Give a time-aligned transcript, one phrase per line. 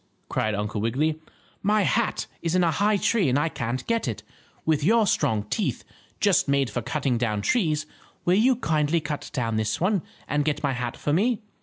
[0.29, 1.19] cried Uncle Wiggily.
[1.61, 4.23] "My hat is in a high tree and I can't get it.
[4.65, 5.83] With your strong teeth,
[6.19, 7.85] just made for cutting down trees,
[8.25, 11.39] will you kindly cut down this one, and get my hat for me?"